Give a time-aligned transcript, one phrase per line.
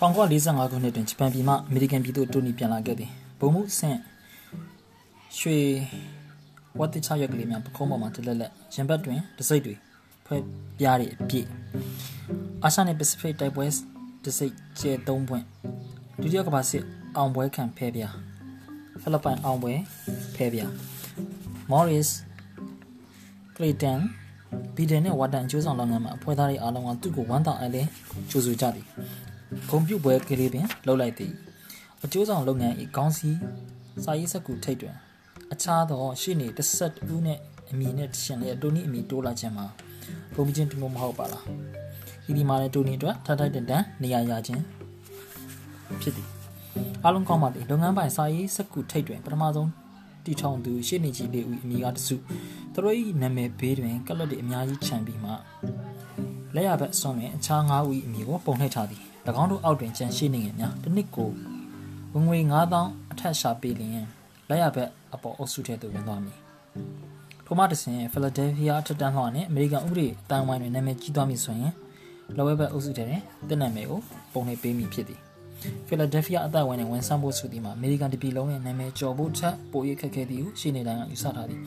[0.00, 3.10] 1945ခုနှစ်တွင်ဂျပန်ပြည်မှအမေရိကန်ပြည်သို့တူနီပြန်လာခဲ့သည်
[3.40, 3.98] ဘုံမှုဆင့်
[5.38, 5.58] ရွှေ
[6.78, 9.74] ဝတ်တချရက်ကလေးများပခုံးပေါ်မှာတလက်လက်ရင်ဘတ်တွင်တစိမ့်တွေ
[10.26, 10.42] ဖွဲ့
[10.78, 11.46] ပြားတွေအပြည့်
[12.64, 13.66] အာရှနဲ့ပစိဖိတ်တိုက်ပွဲ
[14.24, 15.44] တစိမ့်ကျဲ3ပွင့်
[16.20, 16.84] ဒုတိယကမ္ဘာစစ်
[17.16, 18.14] အောင်ပွဲခံဖဲပြား
[19.02, 19.72] ဖိလစ်ပိုင်အောင်ပွဲ
[20.34, 20.70] ဖဲပြား
[21.70, 22.08] Morris
[23.56, 24.00] Clayton
[24.76, 27.82] ဘီဒန်နဲ့ဝါတန်အကျိုးဆောင်လုပ်ငန်းမှာအဖွဲ့သားတွေအားလုံးကသူ့ကိုဝမ်းသာအလဲ
[28.30, 28.86] ကြိုဆိုကြသည်
[29.68, 31.32] ဂုံပြုတ်ပွဲကလေးပင်လှုပ်လိုက်သည်
[32.04, 33.38] အကျိုးဆောင်လုပ်ငန်း၏ခေါင်းစည်း
[34.04, 34.96] စာရေးစက်ကူထိတ်တွင်
[35.52, 37.38] အခြားသောရှေ့နေတစ်ဆက်ဦးနဲ့
[37.70, 39.66] အမည်နဲ့ရှင်လည်းတိုနီအမည်တိုးလာခြင်းမှာ
[40.34, 41.44] ဘုံမချင်းတူမဟုတ်ပါလား
[42.24, 44.62] ဒီဒီမှာလည်းတိုနီအတွက်ထထိုက်တန်တန်နေရာရခြင်း
[46.00, 46.28] ဖြစ်သည်
[47.04, 49.70] အားလုံးကောင်းပါသည်လုပ်ငန်းပိုင်စာရေးစက်ကူထိတ်တွင်ပထမဆုံး
[50.24, 52.16] တီထောင်သူရှေ့နေကြီးလေးဦးအမည်ကတစု
[52.72, 55.30] သူတို့၏နာမည်ဘေးတွင်ကလပ်တွေအများကြီးခြံပြီးမှ
[56.54, 59.02] လက်ရဘက်အစွန်တွင်အခြား၅ဦး၏အမည်ကိုပုံနှိပ်ထားသည်၎
[59.42, 61.30] င်းတို့အောက်တွင်ကျန်ရှိနေငယ်များတစ်နှစ်ကို
[62.14, 62.38] ဝင်ငွေ
[62.76, 64.06] 9000အထက်ရှာပေးလျင်
[64.48, 66.38] လက်ရဘက်အပေါ်အုပ်စုထဲသို့ဝင်သွားမည်
[67.46, 71.72] ထိုမှတဆင်ဖီလာဒဲလ်ဖီးယားထက်တန်းလှော်နှင့်အမေရိကန်ဥပဒေအတိုင်းဝိုင်းတွင်နာမည်ကြီးသွားမည်ဆိုရင်
[72.36, 74.00] လော်ဝဲဘက်အုပ်စုထဲတွင်တင်နာမည်ကို
[74.32, 75.20] ပုံနှိပ်ပေးမည်ဖြစ်သည်
[75.86, 81.60] ဖီလာဒဲလ်ဖီးယားအတိုင်းဝိုင်းတွင်ဝန်ဆောင်ဖို့ဆိုသည်မှာအမေရိကန်တပြည်လုံးရဲ့နာမည်ကျော်ဖို့ထက်ပို၍ခက်ခဲသည်ဟုရှင်းနေတိုင်းကယူဆထားသည်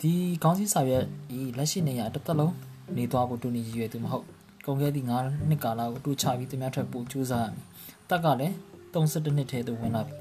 [0.00, 1.04] ဒီကောင်းစည်းစာရွက်
[1.38, 2.54] ဤလက်ရှိနေရာတစ်သက်လုံး
[2.96, 4.35] နေသွားဖို့တူညီရည်ရွယ်သူမဟုတ်
[4.66, 7.64] ကုန်ခဲ့သည့်9နှစ်ကာလကိုတူချပြီးသူများထက်ပိုကြိုးစားရမည်။
[8.10, 8.54] တက်ကလည်း
[8.92, 10.14] 32နှစ်ထဲသို့ဝင်လာပြီ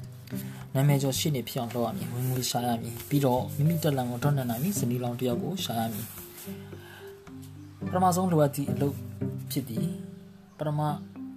[0.74, 6.06] ။နာမည်ကျော်ရှိနေဖြစ်အောင်လုပ်ရမည်။ဝင်ငွေရှာရမည်။ပြီးတော့မိမိတက်လန်ကိုထွန်းနေနိုင်မည်။ဇနီးလောင်တယောက်ကိုရှာရမည်။
[7.86, 8.94] ပထမဆုံးလိုအပ်သည့်အလုပ်
[9.50, 9.86] ဖြစ်သည်။
[10.58, 10.80] ပထမ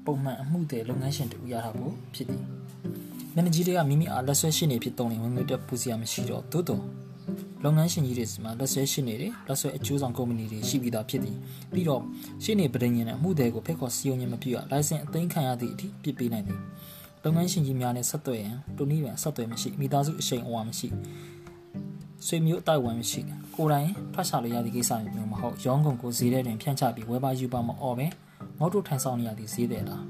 [0.06, 2.44] ပုံမှန်အမှုတွေလုပ်ငန်းရှင်တူရတာဖို့ဖြစ်သည်။
[3.36, 6.84] မန်နေဂျာတွေကမိမိအားလက်ဆွဲရှိနေဖြစ်တုံးနေဝင်ငွေတက်ပူစီရမရှိတော့သို့တော့
[7.64, 11.38] လုပ်ငန်းရှင်ကြီးတွေစီမှာလက်ဆွဲရှိနေတယ်လက်ဆွဲအကျိုးဆောင်ကုမ္ပဏီတွေရှိပြီးသားဖြစ်သည်
[11.74, 12.02] ပြီးတော့
[12.44, 16.60] ရှင်းနေပဒိညာနဲ့အမှုတွေကိုဖိတ်ခေါ်စီယုံခြင်းမပြုရလိုင်စင်အသိမ်းခံရသည့်အထိပြစ်ပေးနိုင်သည်
[17.24, 20.88] လုပ်ငန်းရှင်ကြီးများနဲ့ဆက်သွယ်ရန်တူနီးရန်ဆက်သွယ်မရှိမိသားစုအရှိန်အဝါမရှိ
[22.28, 23.22] ဆွေမျိုးအတိုက်ဝမ်မရှိ
[23.56, 28.08] ကိုယ်တိုင်ထွက်ချလို့ရသည့်ကိစ္စမျိုးမဟုတ်ရောင်းကုန်ကိုဈေးထဲတွင်ဖြန့်ချပြီးဝယ်ပါယူပါမအော်ပဲ
[28.60, 30.04] ငေါ့တို့ထိုင်ဆောင်နေရသည့်ဈေးတယ်လား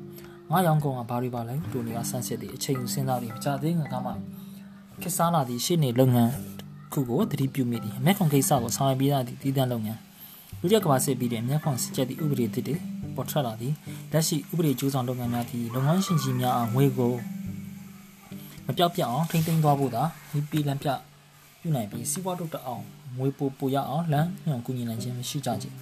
[0.51, 4.11] ငါရောင်းကုန်ကဘာတွေပါလဲတူနီကဆန်းစစ်သည့်အချိန်ယူစဉ်းစားပြီးမကြသေးငါကမှ
[5.01, 6.31] ခက်စားလာသည့်ရှေ့နေလုပ်ငန်း
[6.93, 9.99] ခုကိုသတိပြုမိသည်အမေခွန်ကိစ္စကိုဆောင်ရွက်ပြီးသားသည့်တည်တံ့လုပ်ငန်း
[10.61, 12.75] လူရကဘာစစ်ပြီးတဲ့အမေခွန်စစ်ချက်သည့်ဥပဒေသစ်တွေ
[13.15, 13.73] ပေါ်ထွက်လာသည်
[14.11, 17.13] လက်ရှိဥပဒေကျိုးဆောင်လုပ်ငန်းများသည့်လုပ်ငန်းရှင်ကြီးများအားငွေကို
[18.65, 20.87] မပြောက်ပြအောင်ထိမ့်သိမ်းသွားဖို့သာဒီပြည်လံပြ
[21.61, 22.83] ပြုနိုင်ပြီးစီးပွားတိုးတက်အောင်
[23.17, 25.75] ငွေပိုပိုရအောင်လမ်းညွှန်ကူညီနိုင်ခြင်းမရှိကြခြင်း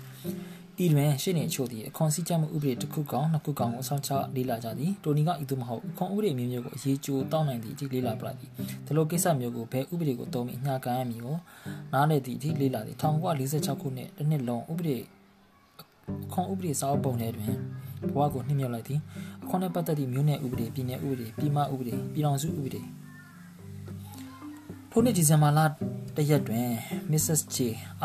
[0.84, 8.50] ဤတွင်ရှင်းနေအချို့သည်အခွန်စည်းကြမှုဥပဒေတစ်ခုကောင်နှစ်ခုကောင်ကိုအဆောင်ချလေးလာကြသည်တိုနီကဤသို့မဟုတ်အခွန်ဥပဒေမျိုးမျိုးကိုအရေးကြိုးတောင်းနိုင်သည့်အထိလေးလာပလာသည်
[8.86, 11.38] ဒီလိုကိစ္စမျိုးကိုဘယ်ဥပဒေကိုတုံးပြီးအညာခံရမည်ကို
[11.94, 14.98] နားလည်သည့်အထိလေးလာသည်1946ခုနှစ်တစ်နှစ်လုံးဥပဒေ
[16.26, 17.54] အခွန်ဥပဒေစာအုပ်ပုံထဲတွင်
[18.12, 19.00] ဘဝကိုနှိမ့်မြုပ်လိုက်သည်
[19.44, 22.82] အခွန်နဲ့ပတ်သက်သည့်မြို့နယ်ဥပဒေပြည်နယ်ဥပဒေပြည်မဥပဒေပြည်ထောင်စုဥပဒေ
[25.00, 25.60] ထိုနှစ်ဒီဇင်ဘာလ
[26.18, 26.68] တရက်တွင်
[27.12, 27.42] Mrs.
[27.56, 27.58] J.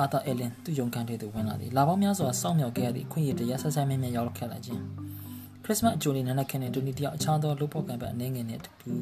[0.02, 4.80] Arthur Allen သူ့ရုံခန်းထဲသို့ဝင်လာသည်။လာပေါင်းများစွာစောင့်မျှော်ခဲ့ရသည့်ခွင့်ရတရားဆက်ဆိုင်မင်းများရောက်ခဲ့လာခြင်း။
[5.64, 8.92] ခရစ်စမတ်အကျိုးနေ့နန်းခင်းတဲ့ဒူနီတယောက်အခြားသောလှုပ်ဖော်ကံပဲအနေငယ်နဲ့တူ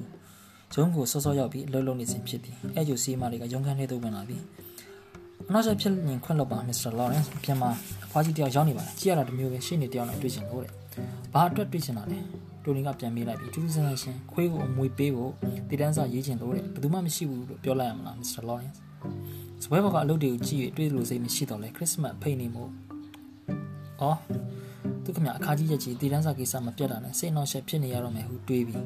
[0.75, 4.43] ရုံးကိုစောစောရောက်ပြီးအလုပ်လုပ်နေစဉ်ဖြစ်သည်။အဲကျိုစီမာတွေကရုံခန်းထဲသို့ဝင်လာသည်။
[5.49, 6.91] အနောက်ကျဖြစ်ရင်ခွင့်လွှတ်ပါ Mr.
[6.99, 7.71] Lawrence ပြန်မှာ
[8.05, 10.73] အဖွားကြီးတယောက်ရောက်နေပါတယ်။ကြည့်ရတာတမျိုးပဲရှင်းနေတယောက်နဲ့တွေ့ချင်လို့တဲ့။
[11.33, 12.21] ဘာအတွက်တွေ့ချင်တာလဲ။
[12.65, 15.33] တိုနီကပြန်မေးလိုက်ပြီးတူးတူးဆန်းဆန်းရှင်းခွေးကိုအမွေပေးဖို့
[15.69, 18.43] တည်တန်းစာရေးချင်လို့တဲ့။ဘယ်သူမှမရှိဘူးလို့ပြောလိုက်ရမလား Mr.
[18.49, 18.79] Lawrence
[19.63, 22.71] ။စပွဲဘော်ကအလုပ်တွေကိုကြည့်၍တွေးလို့စိတ်မရှိတော့လဲခရစ်စမတ်ဖိနေမို့။
[24.01, 24.19] အော်
[25.05, 28.85] သူကမြအခါကြီးရက်ကြီးတည်တန်းစာကိစ္စမပြတ်တာနဲ့စိတ်နှောက်ယှက်ဖြစ်နေရတော့မယ်ဟုတွေးပြီး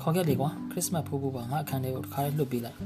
[0.00, 2.78] ခေါ်ခဲ့လေကွာခရစ်စမတ်ဖိုးဖိုးပါငါအခန်းထဲကိုတစ်ခါလေးလွတ်ပေးလိုက်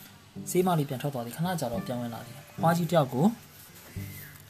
[0.50, 3.24] ။စေးမလေးပြန်ထွက်သွားသည်ခဏကြာတော့ပြန်ဝင်လာသည်။ဖွားကြီးတယောက်ကို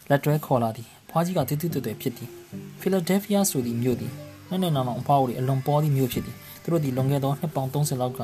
[0.08, 2.30] လက်တွဲခေါ်လာသည်။ဖွားကြီးကတိတိတွဲတွဲဖြစ်သည်။
[2.80, 4.12] ဖီလာဒဲလ်ဖီးယားဆိုသည့်မြို့သည်
[4.50, 8.20] နဲ့နဲ့နောင်နောင်အဖွားတို့အလွန်ပေါ်သည့်မြို့ဖြစ်သည်။သူတို့သည်လွန်ခဲ့သောနှစ်ပေါင်း30လောက်က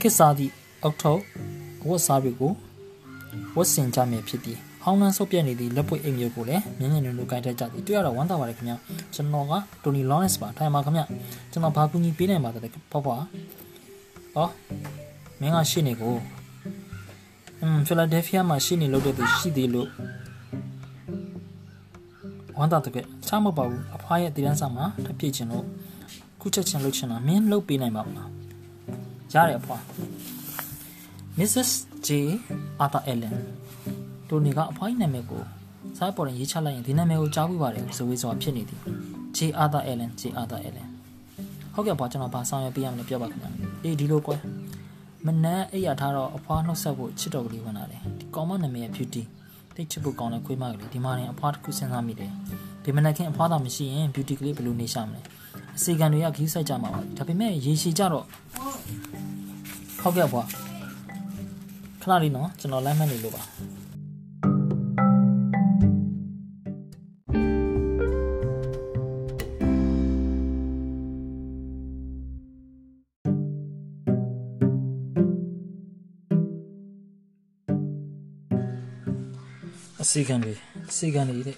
[0.00, 0.52] ခစ်စားသည့်
[0.82, 1.16] အောက်တို
[1.88, 2.52] ဝတ်စားတွေကို
[3.56, 8.76] ဝတ်ဆင်ကြမယ်ဖြစ်သည်ဟောင်းနှန်းဆုပ်ပြက်နေသည့်လက်ပွေအိမ်မျိုးကိုလည်းမြင်းမြင်းနုံနုံကိုင်ထက်ကြသည်တွေ့ရတော့ဝမ်းသာပါတယ်ခင်ဗျာ
[9.14, 9.52] ကျွန်တော်က
[9.82, 11.04] တိုနီလော်ရန့်စ်ပါထိုင်ပါခင်ဗျာ
[11.52, 13.22] ကျွန်တော်ဘာကူညီပေးနိုင်ပါသလဲဖွားဖွား
[14.34, 14.48] ဟော
[15.40, 16.14] မင်းကရှေ့နေကို
[17.62, 19.88] อืมဖီလာဒဲလ်ဖီးယားမှာရှေ့နေလုပ်တဲ့သူရှိသေးလို့
[22.58, 25.64] ဝမ်းသာတကယ်ချမပေါ့ဘူးအဖွားရဲ့တည်တန်းစာမှာတပြည့်ချင်လို့
[26.40, 28.30] ခုချက်ချင်းလုပ်ချင်တာမင်းလုပ်ပေးနိုင်ပါမလား
[29.32, 29.82] ရတယ်အဖွား
[31.38, 31.70] Mrs.
[32.06, 32.08] J.
[32.82, 33.34] Arthur Allen
[34.28, 35.42] တိုနီကအဖွားကြီးနာမည်ကို
[35.98, 38.80] စားပေါ်ရင်ရေးချလိုက်ရင်ဒီနာမည်ကိုကြားပြီးပါတယ်ဇဝေးစွာဖြစ်နေသည်
[39.36, 39.38] J.
[39.62, 40.22] Arthur Allen J.
[40.40, 40.88] Arthur Allen
[41.74, 43.50] ဟုတ်ကဲ့ပါကျွန်တော်ဘာဆောင်ရွက်ပေးရမလဲပြောပါခင်ဗျာ
[43.82, 44.40] အေးဒီလိုကွယ်
[45.26, 49.22] မနက်အိပ်ရထားတော့အဖွားနှုတ်ဆက်ဖို့ချစ်တော်ကလေးဝင်လာတယ်ဒီကောင်မနာမည်က Beauty
[49.76, 52.30] တိတ်ချစ်ဖို့ကောင်းတဲ့ခွေးမကလေးဒီမှာနေအဖွားတစ်ခုစဉ်းစားမိတယ်
[52.84, 55.20] ဒီမနက်ခင်းအဖွားသာမရှိရင် beauty ကလေးဘယ်လိုနေရှာမလဲ
[55.76, 58.24] အစီကံတွေကခီးဆိုင်ကြမှာပါဒါပေမဲ့ရေရှည်ကြတော့
[60.02, 60.42] ဟုတ်ကဲ့ဖွာ
[62.02, 63.42] ခဏလေးနော်ကျွန်တော်လမ်းမနေလို့ပါ
[80.08, 80.54] အစီကံတွေ
[80.90, 81.56] အစီကံတွေတဲ့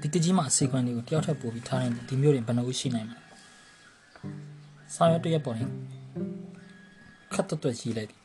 [0.00, 3.20] ဒီကကြီးမှာအစီကံတွေကိုတယောက်ထပ်ပို့ပြီးထားရင်ဒီမျိုးတွေဘယ်နှဦးရှိနိုင်မလဲ
[4.94, 5.70] စာရွက်တစ်ရက်ပေါ်ရင်
[7.32, 8.18] ခတ်တွတ်ကြီးလိုက်ပြီ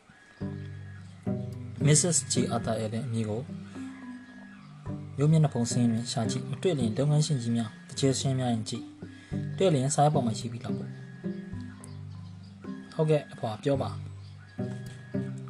[1.86, 2.18] Mrs.
[2.32, 2.34] G.
[2.56, 3.42] Arthur ရဲ့အမည်ကို
[5.18, 8.86] မျိုးမျက်နှာဖုံးစင်းတွင်ရှာကြည့်မတွေ့လျင်လုပ်ငန်းရှင်ကြီးများတကြဲရှင်းများရင်ကြည့်
[9.58, 10.92] တွေ့လျင်စာရွက်ပေါ်မှာရှိပြီးတော့ပေါ့
[12.94, 13.90] ဟုတ်ကဲ့အဖွာပြောပါ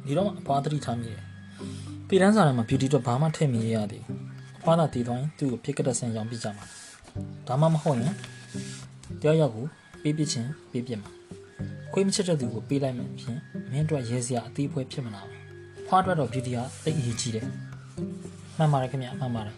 [0.04, 1.27] ဒီတော့အဖွာသတိထားမိတယ်
[2.08, 4.20] ပြည်တန်းစာထဲမှာ beauty တော့ဘာမှထည့်မရရသေးဘူး
[4.58, 6.64] အဖွာသာတည်သွားရင်သူ့ကိုဖြစ်ကတဲ့ဆန်ရောင်းပြကြမှာ
[7.46, 8.14] ဒါမှမဟုတ်ရင်
[9.20, 9.66] တယောက်ယောက်ကို
[10.02, 11.10] ပေးပြချင်းပေးပြမှာ
[11.92, 13.38] ခွေးမချစ်တဲ့သူကိုပေးလိုက်မှဖြင့်
[13.70, 17.46] မင်းတို့ရဲစရာအသေးအဖွဲဖြစ်မလာဘူးဖွားအတွက်တော့ beauty ကတိတ်အရေးကြီးတယ်
[18.58, 19.56] မှန်ပါတယ်ခင်ဗျမှန်ပါတယ်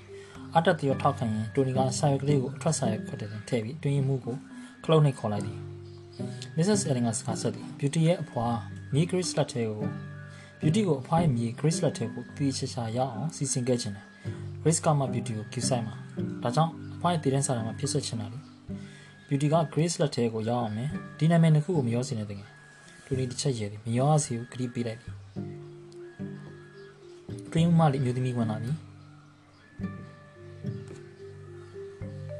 [0.56, 4.36] အတက်တရထောက်ခံရင်တိုနီကဆာရွက်ကလေးကိုအထွက်ဆာရွက်ခွတ်တဲ့ထည့်ပြီးတွင်းရင်မှုကို
[4.84, 5.58] ခလုတ်နှိပ်ခေါ်လိုက်သည်
[6.56, 6.80] Mrs.
[6.88, 8.46] Elling ကစကားဆက်သည် beauty ရဲ့အဖွာ
[8.92, 9.82] မီဂရစ်လက်ထဲကို
[10.60, 14.06] beauty ကိုအဖွားရဲ့မြေ grace လက်ထဲကိုတီးချာချာရအောင်စီစဉ်ခဲ့ခြင်းတယ်
[14.62, 15.94] grace ကမှ beauty ကို cue ဆိုင်မှာ
[16.42, 18.38] ဒါကြောင့်အဖွားရဲ့တည်တဲ့စာထဲမှာဖြစ်ဆက်ချင်တာလေ
[19.28, 22.48] beauty က grace လက်ထဲကိုရောက်အောင်မယ်ဒီနာမည်နှစ်ခုကိုမရောစင်တဲ့တကယ်
[23.04, 25.14] တူနီတစ်ချက်ရည်သည်မရောစီကိုဂရိပေးလိုက်သည်
[27.52, 28.76] တွင်းမလေးမျိုးသမီးဝင်လာသည်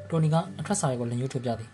[0.08, 1.70] တိုနီကအထက်ဆိုင်ကိုလက်ညှိုးထုတ်ပြသည်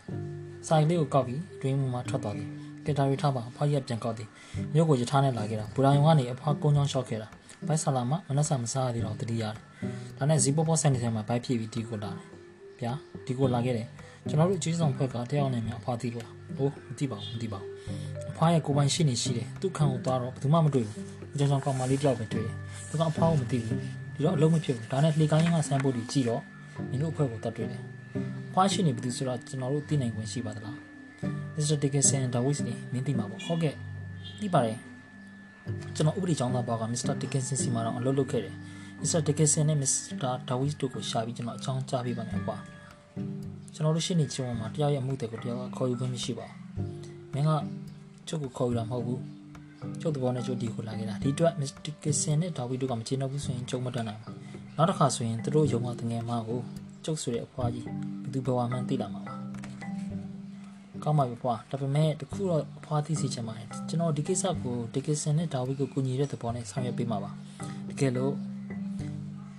[0.69, 2.50] ဆိုင်လေးကိုကောက်ပြီးတွင်းမှာထွက်သွားသည်
[2.87, 4.29] ကင်တာရီထားပါအဖွားရက်ပြန်ကောက်သည်
[4.75, 7.29] မြို့ကိုယထာနဲ့လာခဲ့တာဘူရာယုံကနေအဖွားကုန်းချောင်းလျှောက်ခဲ့တာ
[7.67, 9.55] ဘိုက်ဆလာမမနက်ဆာမစားရသေးတော့တတိရတယ်
[10.19, 12.21] ဒါနဲ့ဇီပိုပေါ်ဆိုင်နေထဲမှာဘိုက်ပြည့်ပြီးဒီကိုလာတယ်
[12.81, 12.93] ဗျာ
[13.27, 13.87] ဒီကိုလာခဲ့တယ်
[14.29, 17.71] ကျွန်တော်တို့အကြီးဆောင်ဖွဲ့ကတယောက်နဲ့များအဖွားသိလို့လားဟိုမသိပါဘူးမသိပါဘူး
[18.31, 21.00] အဖွားရဲ့ကိုပိုင်ရှိနေရှိတယ်သူ့ခံကိုသွားတော့ဘယ်သူမှမတွေ့ဘူး
[21.35, 22.55] အကြောင်းကြောင့်ကောင်မလေးတယောက်ပဲတွေ့တယ်
[22.88, 23.79] သူကအဖွားကိုမသိဘူး
[24.15, 26.43] ဒီတော့အလုံးမဖြစ်ဘူးဒါနဲ့လှေကိုင်းကဆန်းဖို့ကြီးကြည့်တော့
[26.91, 27.83] မင်းတို့အဖွဲ့ကိုတတ်တွေ့တယ်
[28.49, 30.86] အဖွားရှိနေပြီဆိုတော့ကျွန်တော်တို့သိနိုင်ခွင့်ရှိပါသလား
[31.56, 31.76] Mr.
[31.82, 33.75] Dickinson ဒါဝိစ်နေမင်းသိမှာပေါ့ဟုတ်ကဲ့
[34.41, 34.79] သိပါတယ်
[35.94, 37.14] ကျွန်တော်ဥပဒေကျောင်းသားဘောက်က Mr.
[37.23, 38.55] Dickinson စီမှာတော့အလုပ်လုပ်ခဲ့တယ်
[39.00, 39.20] Mr.
[39.26, 40.32] Dickinson နဲ့ Mr.
[40.49, 42.56] Dawis တို့ကိုရှာပြီးကျွန်တော်အကြောင်းကြားပေးပါမယ်ကွာ
[43.75, 47.50] ကျွန်တော်တို့ရှင်းနေချုံမှာတရားရဲ့အမှုတွေကိုတရားကခေါ်ယူခွင့်မရှိပါဘူးမင်းက
[48.29, 49.20] ချုပ်ကိုခေါ်ယူတာမဟုတ်ဘူး
[50.00, 51.79] ကျုပ်တဘောနဲ့ကျုပ်ဒီကိုလာခဲ့တာဒီအတွက် Mr.
[51.85, 54.35] Dickinson နဲ့ Dawis တို့ကမကျေနပ်ဘူးဆိုရင်ကျုံမတတ်နိုင်ဘူး
[54.76, 56.61] နောက်တစ်ခါဆိုရင်သူတို့ရုံကတငယ်မကို
[57.05, 59.25] ကျုပ်ဆိုတဲ့အဖွားကြီးဘယ်သူဘဝမှန်းသိလာမှာပါ
[61.06, 67.31] ကောင်းပါပြီဖွာဒါပေမဲ့တခုတော့အဖွားသိစီချင်ပါတယ်ကျွန်တော်ဒီကိစ္စကိုဒီကိစ္စနဲ့ဒါဝိကိုကူညီတဲ့သဘောနဲ့ဆောင်ရွက်ပေးမှာပါ
[67.91, 68.32] တကယ်လို့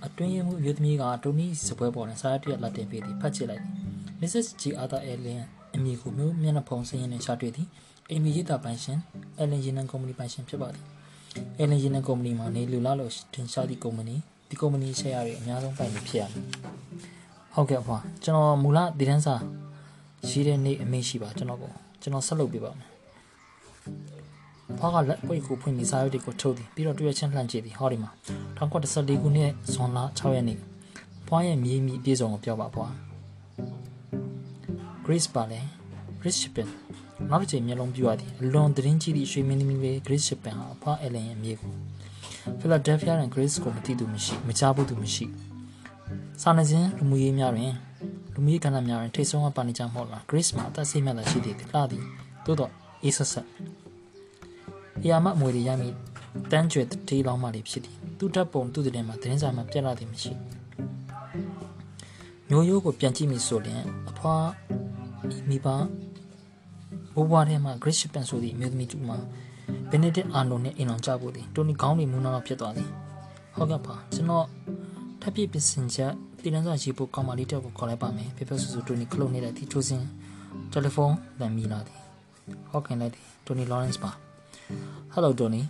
[0.06, 3.72] အတွင်းရမှုမြို့သမီးကတိုနီစပွဲပေါ်နဲ့စာရတရလက်တင်ပေးသည်ဖတ်ချစ်လိုက်သည်
[4.20, 4.46] Mrs.
[4.60, 4.62] G.
[4.82, 5.40] Arthur Allen
[5.74, 7.68] အမည်ကိုမျိုးမျက်နှာဖုံးစင်းရင်နဲ့ရှာတွေ့သည်
[8.10, 8.98] အမည်ရေးတာပိုင်ရှင်
[9.40, 10.84] Allen ရေနံကုမ္ပဏီပိုင်ရှင်ဖြစ်ပါသည်
[11.60, 14.16] Allen ရေနံကုမ္ပဏီမှာနေလူလာလို့တင်ရှားသည့်ကုမ္ပဏီ
[14.48, 16.42] ဒီကုမ္ပဏီ share တွေအများဆုံးပိုင်နေဖြစ်ရမယ်
[17.54, 19.34] ဟုတ်ကဲ့အဖွာကျွန်တော်မူလတည်တန်းစာ
[20.26, 21.72] ရှိတဲ့နေ့အမေရှိပါကျွန်တော်ကို
[22.02, 22.90] ကျွန်တော်ဆက်လုပ်ပေးပါမယ်။
[24.78, 28.10] ဖွားကလက်ပွေကိုဖွင့်ပြီးစာရွက်တွေကိုထုတ်သည်ပြီးတော့တွေ့ရချင်းလှမ်းကြည့်သည်ဟောဒီမှာ
[28.58, 30.58] 1914ခုနှစ်ဇွန်လ6ရက်နေ့
[31.28, 32.92] ဖွားရဲ့မြေးမိအပြည့်စုံကိုပြောပါဖွား။
[35.04, 35.60] Grace ပါလေ
[36.20, 36.68] Grace Shippen
[37.30, 41.72] နောက်တစ်ချိန်မျက်လုံးပြရသည်အလွန်သတင်းကြီးသည့်ရွှေမင်းသမီးပဲ Grace Shippen ဟာဖွား Ellen ရဲ့မြေကို
[42.60, 45.24] Philadelphia နဲ့ Grace ကိုမသိသူမရှိမကြားဘူးသူမရှိ
[46.42, 47.72] စာနယ်ဇင်းလူမှုရေးများတွင်
[48.34, 52.04] လူမျိုးကဏ္ဍများတွင်ထိတ်ဆုံးကပါနေကြမဟုတ်လား Grace မှာအသက်ဆိတ်မြတ်သာရှိသည်လှသည်
[52.44, 52.72] သို့တော့
[53.04, 53.46] အေးဆက်ဆက်
[55.02, 55.92] အရာမအမွေတွေရမည်
[56.52, 60.32] တန်းကျွဲတေးလောင်းမှလေးဖြစ်သည်သူ့တပ်ပုံသူ့တဲ့မှာသတင်းစာမှာပြက်လာသည်မရှိ
[62.48, 64.48] မျိုးရိုးကိုပြန်ကြည့်မိဆိုရင်အဖွား
[65.48, 69.18] မိဘဘိုးဘွားထဲမှာ Grace Shippen ဆိုသည့်မြို့သမီးတူမှာ
[69.90, 72.90] Benedict Arnold နဲ့အိမ်အောင်ကြဖို့သည်တိုနီကောင်းနေမူနာတော့ဖြစ်သွားသည်
[73.56, 74.46] ဟုတ်ကဲ့ပါကျွန်တော်
[75.20, 76.12] ထပ်ပြပြင်ဆင်ချက်
[76.42, 80.02] တည်တန်းစာရေးဖို့ကောင်းမလေးတက်ကိုခေါ်လိုက်ပါမယ်ဖေဖေဆူဆူတိုနီကလုတ်နေတဲ့ဒီထိုးစင်
[80.72, 82.00] တယ်လီဖုန်းလမ်းမီလာသည်
[82.70, 84.10] ဟော့ခင်လိုက်သည်တိုနီလော်ရန့်စ်ပါ
[85.12, 85.60] ဟယ်လိုတိုနီ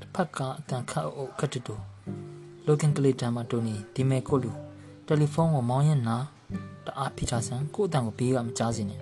[0.00, 1.74] တစ်ဖက်ကအတန်ခတ်အုပ်ခတ်တူ
[2.66, 4.50] လိုကင်ကလေးတန်မှာတိုနီဒီမဲကိုလူ
[5.06, 6.16] တယ်လီဖုန်းကိုမောင်းရင်နာ
[6.86, 9.00] တအားဖိချဆန်ကိုအတန်ကိုဘေးကမကြားစင်နဲ့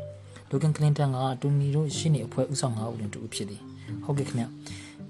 [0.50, 3.62] လိုကင်ကလင်တန်ကတိုနီတို့ရှင်းနေအဖွဲဥဆောင်ငါဦးလင်တူဖြစ်သည်
[4.04, 4.44] ဟုတ်ကဲ့ခင်ဗျ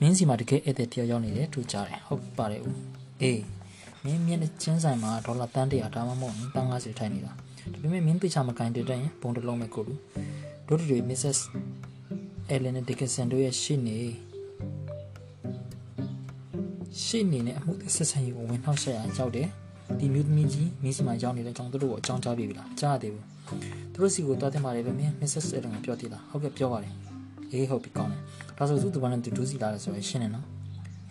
[0.01, 2.77] မင်းစီမှာတကယ်ဧည့်သည်တယောက်ရောက်နေတယ်သူကြားတယ်ဟုတ်ပါတယ်ဦး
[3.23, 3.41] အေး
[4.05, 7.33] မင်းမျက်နှာချင်းဆိုင်မှာဒေါ်လာတန်း100ဒါမှမဟုတ်တန်း50ထိုင်နေတာ
[7.73, 9.95] ဒါပေမဲ့မင်းသိချမကန်တဲ့တိုင်ဘုံတစ်လုံးပဲကိုလူ
[10.69, 11.39] တို့တွေ Mrs.
[12.55, 13.99] Ellen Dickinson တို့ရဲ့ရှေ့နေ
[17.05, 19.49] ရှေ့နေနဲ့အမှုဆက်ဆံရေးကိုဝင်နှောက်ဆက်ရရောက်တယ်
[19.99, 23.25] ဒီမျိုးသမီးကြီးမင်းစီမှာရောက်နေတဲ့အကြောင်းသူတို့ကိုအကြောင်းကြားပြပြီလားကြားရသေးဘူး
[23.93, 25.47] သူတို့စီကိုတွားတင်ပါတယ်လို့မင်း Mrs.
[25.57, 26.93] Ellen ကပြောသေးလားဟုတ်ကဲ့ပြောပါတယ်
[27.53, 28.21] အေးဟုတ်ပြီကောင်းတယ်
[28.59, 30.47] ဒါဆိုသူ့သူဘာနဲ့သူဒူးစီလာတယ်ဆိုရင်ရှင်းနေနော်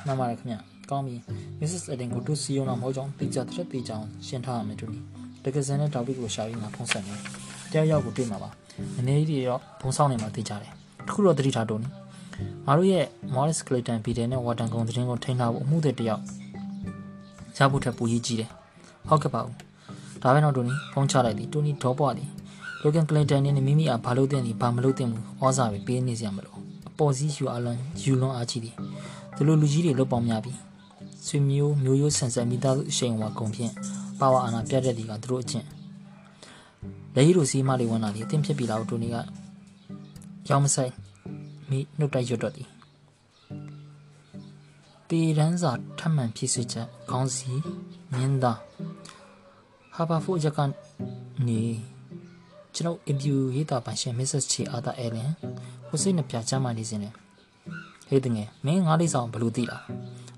[0.05, 1.15] မှန်ပါတယ်ခင်ဗျ ကောင်းပြီ
[1.59, 1.83] Mrs.
[1.93, 4.99] Ellen ကိုဒူးစီအောင်တော့မဟုတ်ကြောင်းသိကြတဲ့သိကြအောင်ရှင်းထားရမယ်တူနီ
[5.43, 7.15] တကယ်စံတဲ့တောက်ပြီးကိုရှာပြီးမှဖုံးဆက်နေ
[7.71, 8.49] တရားရောက်ကိုတွေ့မှာပါ
[8.99, 10.71] အနေကြီးတွေရောဘုံဆောင်နေမှာသိကြတယ်
[11.07, 11.89] တခုတော့တတိထားတုံးနီ
[12.65, 16.21] ငါတို့ရဲ့ Morris Clayton ဗီဒီယိုနဲ့ Water ကုံသတင်းကိုထိန်းထားဖို့အမှုတွေတယောက်
[17.57, 18.49] ရဖို့ထက်ပိုရေးကြီးတယ်
[19.07, 19.53] ဟုတ်ကဲ့ပါဦး
[20.21, 22.29] ဒါပဲတော့တူနီဖုံးချလိုက်သည်တူနီဒေါပွားသည်
[22.81, 26.55] လိုကန်ကလင်တန်နဲ့မိမိအားဘာလို့တင်သည်ဘာမလို့တင်ဘူးဩဇာပဲပေးနေစရာမလို
[26.89, 28.75] အပေါ်စီးယူအလွန်ယူလွန်အားကြီးသည်
[29.35, 30.53] ဒီလိုလူကြီးတွေလုတ်ပေါင်းများပြီ
[31.27, 33.73] ဆွေမျိုးမျိုးရိုးဆန်ဆန်မိသားစုအရှိန်ဝါကုန်ဖြင့်
[34.19, 35.67] ပါဝါအာဏာပြတ်တဲ့ဒီကသူတို့အချင်း
[37.15, 39.15] လက်ရည်တို့စီးမလေးဝင်လာသည်အသင်ဖြစ်ပြီလားတူနီက
[40.49, 40.91] ရောင်းမဆိုင်
[41.69, 42.67] မိနှုတ်တိုက်ရွတ်တော့သည်
[45.09, 47.51] တေရန်စာထမှန်ဖြစ်စေချက်ခေါင်းစီ
[48.11, 48.59] မြင်းသား
[49.95, 50.59] ဟာပါဖို့ရက
[51.47, 51.61] နေ
[52.75, 54.43] ကျွန်ုပ်အပြူရေးတာပိုင်ရှင် Mrs.
[54.51, 55.29] Che Arthur Allen
[55.87, 57.13] ကိုစိတ်နှပြချမ်းမာနေစဉ်နဲ့
[58.07, 59.83] ဟေးတငယ်မင်းငါးလေးဆောင်ဘလို့သိလား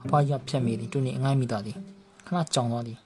[0.04, 1.78] အဖွားကြီးဖြတ်မိသည်တူနေအငိုင်းမိတာသည်
[2.28, 2.98] ခဏကြောင်သွားသည်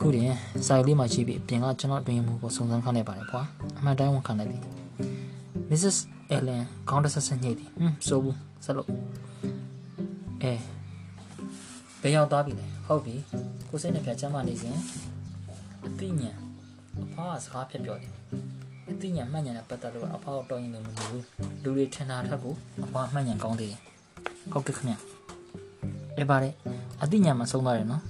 [0.00, 0.24] ခုတင်
[0.66, 3.42] ဆိုင်လေးမှရှိပြီးအပြင်ကကျွန်တော်တွင်မှုကိုစုံစမ်းခန့်နေပါတယ်ဖွာ
[3.78, 4.62] အမှန်တိုင်းဝန်ခံလိုက်သည်
[5.70, 5.96] Mrs.
[6.36, 8.88] Allen ခေါင်းတဆက်ဆက်ညှိသည်ဟွန်းဆိုဘူးဆက်လို့
[10.42, 10.52] အဲ
[12.02, 13.14] ဘယ်ရောက်သွားပြီလဲဟုတ်ပြီ
[13.70, 14.76] ကိုစိတ်နှပြချမ်းမာနေစဉ်
[15.86, 16.36] အသိဉာဏ်
[17.04, 18.12] အဖွားကစကားဖြတ်ပြောတယ်
[18.90, 21.24] အသိဉာဏ်မှတ်ဉာဏ်နဲ့ပတ်သက်လို့အဖွားကိုတော်ရင်လည်းမလို့ဘူး
[21.62, 23.80] လူတွေထင်တာထက်ကိုအဖွားမှတ်ဉာဏ်ကောင်းသေးတယ်
[24.52, 25.17] ဟုတ်ကဲ့ခင်ဗျ
[26.18, 26.52] အဲပါတယ်
[27.02, 28.02] အသိဉာဏ်မှာဆုံးသွားတယ်နော်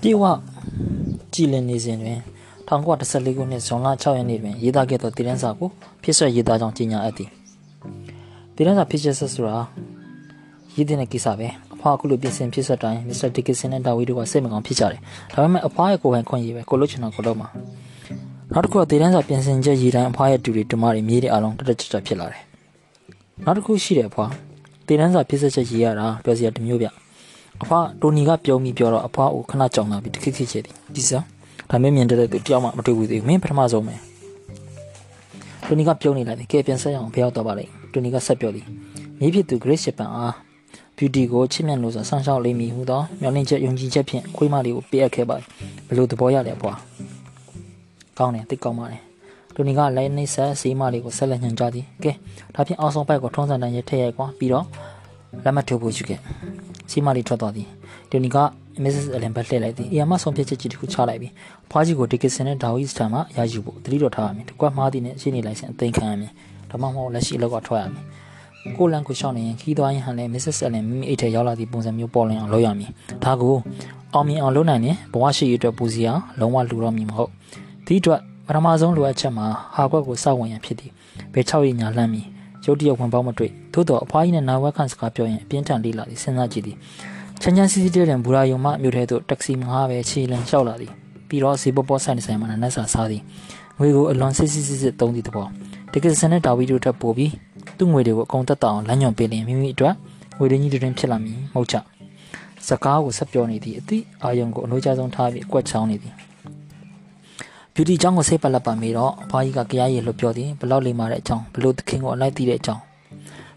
[0.00, 0.22] ပြေဝ
[1.34, 2.18] ကြည်လင်နေစဉ်တွင်
[2.68, 5.68] 1914ခုနှစ်ဇွန်လ6ရက်နေ့တွင်ရေးသားခဲ့သောတည်တန်းစာကို
[6.02, 7.28] ဖြစ်ဆွရေးသားကြောင်းကြေညာအပ်သည်
[8.54, 9.58] တည်တန်းစာဖြစ်ချက်ဆက်ဆိုတာ
[10.74, 15.00] ရေးတဲ့ကိစ္စပဲအဖွားအခုလိုပြင်ဆင်ဖြစ်ဆက်တိုင်းမစ္စတာဒီကစ်ဆန်နဲ့ဒါဝီတို့ကစိတ်မကောင်းဖြစ်ကြတယ်
[15.32, 17.48] ဒါပေမဲ့အဖွားရဲ့ကိုယ်ပိုင်ခွင့်ရေးပဲကိုလို့ချင်တော့ကိုလို့မှာ
[18.52, 22.42] နောက်တစ်ခုကဒေသန်းစာပြင်ဆင်ချက်ရေးတိုင်းအဖွားရဲ့တူတွေတမတွေမြေးတွေအလုံးတက်တက်ကြွကြွဖြစ်လာတယ်
[23.44, 24.30] နောက်တစ်ခုရှိတယ်အဖွား
[24.86, 26.86] ဒေသန်းစာဖြစ်ဆက်ချက်ရေးရတာပြောစရာတမျိုးပြ
[27.62, 31.24] အဖွားတိုနီကပြောမိပြောတော့အဖွားကိုခဏကြောင်လာပြီးတခိခိချေသည်ဒီစား
[31.70, 33.94] ဒါမင်းမြင်တဲ့သူတယောက်မှမတွေ့ဘူးသေးဘူးမင်းပထမဆုံးပဲ
[35.66, 38.66] တိုနီကပြုံးနေလိုက်တယ်ကဲပြန်ဆက်ရအောင်ဖျောက်တော့ပါလိမ့်တိုနီကဆက်ပြောသည်
[39.18, 40.34] မြေးဖြစ်သူ Grace Japan အား
[40.96, 45.40] beauty ကိုချစ်မြတ်လို့ဆိုဆန်းရှောက်လိမ့်မည်ဟူသောမျှော်လင့်ချက်ယုံကြည်ချက်ဖြင့်ခွေးမလေးကိုပေးအပ်ခဲ့ပါဘ
[45.90, 46.72] ယ်လိုသဘောရလဲအဖွာ
[48.18, 49.03] ကောင်းတယ်တိတ်ကောင်းပါတယ်
[49.54, 52.12] တူနီကလည်းနှိမ့်ဆက်စီးမလေးကိုဆက်လက်ညှန်ကြားသည်ကဲ
[52.54, 54.64] ဒါဖြင့်အောက်ဆုံးပိုက်ကိုထုံးစံတိုင်းရထည့်ရိုက်ကွာပြီးတော့
[55.44, 56.20] လက်မထိုးဖို့ယူခဲ့
[56.90, 57.68] စီးမလေးထွက်သွားသည်
[58.10, 58.38] တူနီက
[58.82, 59.06] Mrs.
[59.14, 61.32] Allen ဘက်လှည့်လိုက်သည်အရာမဆုံးဖြတ်ချက်ကြီးတစ်ခုချလိုက်ပြီး
[61.66, 66.30] အဖွားကြီးကိုဒီကစ်ဆန်နဲ့ဒါဝီစတန်မှာရယူဖို့တတိတော်ထားရမည်တကွက်မှားသည်နဲ့ရှင်းနေလိုက်စဉ်အသိခံရမည်
[66.70, 68.04] ဒါမှမဟုတ်လက်ရှိအလောက်ကထွက်ရမည်
[68.76, 70.58] ကိုလန်ကိုရှောင်းနေရင်ခီးသွားရင်ဟန်လဲ Mrs.
[70.66, 72.90] Allen မိမိအိတ်ထဲရောက်လာသည့်ပုံစံမျိုးပေါ်လင်အောင်လုပ်ရမည်
[73.24, 73.54] ဒါကို
[74.14, 77.30] အောင်မြင်အောင်လုပ်နိုင်ရင်ဘဝရှိရအတွက်ပူစီအောင်လုံးဝလူတော့မည်မဟုတ်
[77.86, 80.90] ဒီအတွက် ပထမဆုံးလိုအပ်ချက်မှာဟာကွက်ကိုစောင့်ဝင်ရန်ဖြစ်သည်
[81.34, 82.26] ဘယ်6ရညာလှမ်းမည်
[82.64, 86.76] ရုတ်တရက်ဝင်ပေါင်းမတွေ့သို့တော့အဖွားကြီးနဲ့နာဝက်ခန့်စကားပြောရင်အပြင်းထန်လေးလာသည်စဉ်းစားကြည့်သည်
[87.40, 90.92] ချမ်းချမ်းစီစီတဲ့တဲ့ဘူရာယုံမှမြို့ထဲသို့တက္ကစီမငါးပဲခြေလန်လျှောက်လာသည်
[91.28, 93.22] ပြီးတော့ဇေဘောပေါ်ဆိုင်ဆိုင်မှာနတ်စာစားသည်
[93.78, 95.46] ငွေကိုအလွန်စစ်စစ်စစ်စစ်သုံးသည့်သဘော
[95.92, 97.32] တကယ်စံတဲ့ဒါဝီတို့ထပ်ပို့ပြီး
[97.78, 99.94] သူ့ငွေတွေကိုအကုန်တက်တောင်လမ်းညွန်ပေးလင်မိမိအတွက်
[100.38, 101.76] ငွေရင်းကြီးတွင်ဖြစ်လာမည်မဟုတ်ချ
[102.68, 106.14] စကားကိုဆက်ပြောနေသည်အသည့်အာယုံကိုအလို့ကြဆုံးထားပြီးအကွက်ချောင်းနေသည်
[107.76, 112.82] beauty အကြောင်းကိုစိတ်ပတ်လက်ပါမေတော့အဖွားကြီးကကြားရည်လွတ်ပြောသည်ဘလောက်လိမ္မာတဲ့အကြောင်းဘလို့သခင်ကိုအလိုက်သိတဲ့အကြောင်း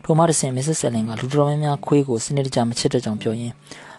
[0.04, 0.78] ထိုမှတစ်ဆင့် Mrs.
[0.82, 3.54] Selling ကလူတော်များများခွေးကိုစနစ်တကျမချစ်တဲ့ကြောင်ပြောရင်း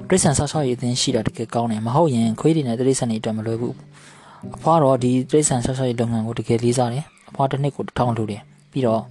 [0.09, 3.75] တိရစ္ဆာန်ဆောက်ရှောက်ရည်အသင်းရှိတာတကယ်ကောင်းတယ်မဟုတ်ရင်ခွေးတွေနဲ့တိရစ္ဆာန်တွေအတွက်မလွယ်ဘူး
[4.57, 9.03] အဖွားတော့ဒီတိရစ္ဆာန်ဆောက်ရှောက်ရည်လုပ်ငန်းကိုတကယ်လေးစားတယ်အဖွားတစ်နှစ်ကိုတစ်ထောင်လှူတယ်ပြီးတော့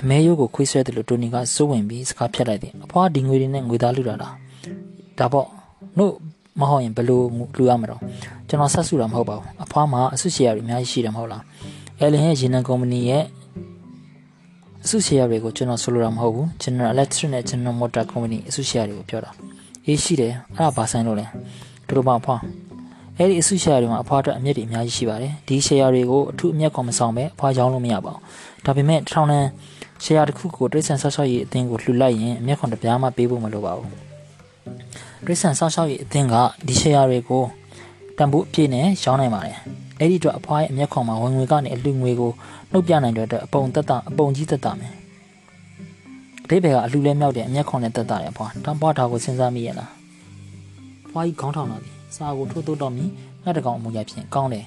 [0.00, 4.34] အမဲရိုးကိုခွေးဆွဲတယ်လို့တိုနီကစိုးဝင်ပြီးစကားဖြတ်လိုက်တယ်အဖွားဒီငွေတွေနဲ့ငွေသားလှူတာလား
[5.18, 5.46] ဒါပေါ့
[5.98, 6.12] နို့
[6.60, 7.20] မဟုတ်ရင်ဘယ်လို
[7.54, 8.00] လှူရမှာတော့
[8.48, 11.42] ကျွန်တော်ဆက်စုတာမဟုတ်ပါဘူးအဖွားမှာအဆုရှယ်ယာတွေအများကြီးရှိတယ်မဟုတ်လား
[11.98, 13.24] အဲလင်ရဲ့ရေနံကုမ္ပဏီရဲ့
[14.84, 19.30] အဆုရှယ်ယာတွေကိုကျွန်တော်ဆိုလိုတာမဟုတ်ဘူး General Electric နဲ့ General Motor Company အဆုရှယ်ယာတွေကိုပြောတာ
[19.86, 21.26] အေးရှိတယ်အဲ့ဒါဘာဆိုင်လို့လဲ
[21.88, 22.40] တို့တို့ပါအဖွား
[23.18, 29.44] အဲ့ဒီအဆုရှယ်ယာတွေမှာအဖွားအတွက်အမြင့်တွေအများကြီးရှိပါတယ်ဒီရှယ်ယာတွေကိုအထူးအမြတ်ကောင်မဆောင်ပဲအဖွားရောင်းလို့မရပါဘူးဒါပေမဲ့ထောင်နဲ့
[30.04, 36.34] ရှယ်ယာတစ်ခုကိုတိရစ္ဆာန်ဆောက်ရှောက်ရေးအသင်းကိုလှူလိုက်ရင်အမျက်ခွန်တစ်ပြားမှပေးဖို့မလိုပါဘူးတိ ရစ္ဆာန်ဆောက်ရှောက်ရေးအသင်းက
[36.66, 37.44] ဒီရှယ်ယာတွေကို
[38.16, 39.58] တန်ဖိုးအပြည့်နဲ့ရောင်းနိုင်ပါတယ်
[39.98, 42.32] အဲ့ဒီအတွက်အဖွားရဲ့အမျက်ခွန်မှာဝင်ငွေကနေအလှူငွေကို
[42.70, 44.92] နှုတ်ပြနိုင်တဲ့အတွက်အပုံသက်တာအပုံကြီးသက်တာမယ်
[46.44, 49.90] အတိဘယ်ကအလှူလဲမြောက်တဲ့အမျက်ခွန်နဲ့သက်တာတယ်အဖွားတန်ပွားတာကိုစဉ်းစားမိရလား
[51.10, 53.10] ဖွားကြီးခေါင်းထောင်လာသည်စာကိုထိုးထိုးတော့မြည်
[53.42, 54.64] ငှက်တကောင်အမူအရာဖြင့်ကောင်းတယ်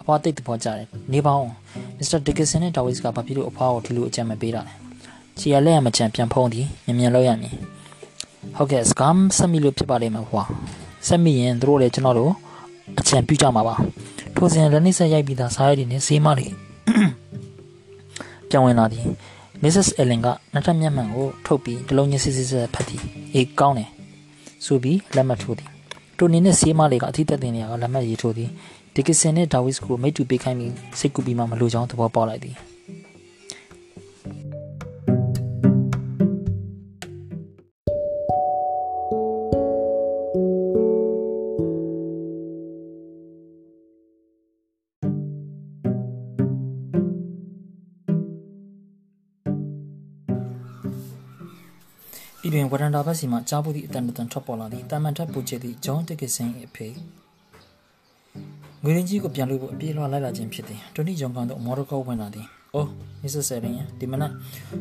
[0.00, 1.52] အဖွားတိတ်သဘောကျတယ်နေပါအောင်
[1.98, 4.74] မစ္စတာဒီကစ်ဆန်နဲ့ဒါဝစ်ကဘာဖြစ်လို့အဖွားကိုဒီလိုအကြံမပေးတာလဲ
[5.38, 7.54] ချီရလက်ရမချန်ပြန်ဖုံးသည်မြင်မြင်လောက်ရမည်
[8.56, 10.42] ဟုတ်ကဲ့စကားဆက်မိလို့ဖြစ်ပါလိမ့်မယ်ကွာ
[11.08, 12.32] ဆက်မိရင်တို့လည်းကျွန်တော်တို့
[13.00, 13.74] အချံပြုကြမှာပါ
[14.36, 16.52] ထိုစဉ်လက်နှိဆက်ရိုက်ပြီးသားစားရည်နဲ့ဈေးမလေး
[18.50, 19.04] ပြောင်းဝင်လာသည်
[19.62, 19.88] Mrs.
[20.00, 23.02] Ellen ကနှစ်ထပ်မျက်မှန်ကိုထုတ်ပြီးတလုံးချင်းစစ်စစ်ဆက်ဖတ်သည်
[23.34, 23.90] အေးကောင်းတယ်
[24.64, 25.68] ဆိုပြီးလက်မှတ်ထိုးသည်
[26.18, 28.50] တိုနီနဲ့ဆေးမလေးကအထီးသက်တင်နေရကလက်မှတ်ရေးထိုးသည်
[28.94, 32.56] ဒီကစ်ဆန်နဲ့ဒါဝစ်ကိုမိတ်တူပေးခိုင်းပြီးစိတ်ကူပြီးမှမလိုချောင်းသဘောပေါက်လိုက်သည်
[52.70, 56.88] ဝရန်တာဘက်စီမှကြားပူသည့်အတန်တန်ထွက်ပေါ်လာသည်တာမန်ထက်ပူချေသည့်ဂျွန်တစ်ကစ်ဆင်၏အဖေ
[58.82, 62.90] ငွေရင်းကြီးကိုပြန်လို့ဖို့အပြေးလွှာလိုက်လာခြင်းဖြစ်သည်တိုနီဂျုံကန်တို့မော်ဒကောဝင်လာသည်အိုး
[63.22, 64.32] မစ္စစ်ဆယ်ရင်ဒီမနက်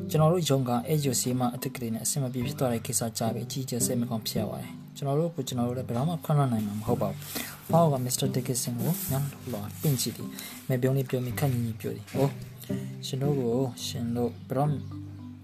[0.10, 7.18] ကျွန်တော်တို့ဂျုံကအဲ့ဂျိုစီမအတစ်ကလေးနဲ့အဆင်မပြေဖြစ်သွားတဲ့ကိစ္စကြားပြီးအကြီးကျယ်စိတ်မကောင်းဖြစ်ရပါတယ်ကျွန်တော်တို့ကကျွန်တော်တို့လည်းဘယ်တော့မှခွင့်လွှတ်နိုင်မှာမဟုတ်ပါဘူး။
[7.70, 9.20] ဖောက်ကမစ္စတာဒစ်ကစ်ဆင်ကိုညံ
[9.52, 10.28] လောပင်ချီသည်။
[10.68, 12.32] မေပြုံးလေးပြုံးမိခန့်ညီညီပြောသည်။အိုး
[13.06, 14.72] ရှင်တို့ကိုရှင်တို့ဘယ်တော့